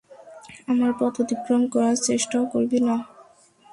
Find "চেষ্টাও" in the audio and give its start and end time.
2.07-2.43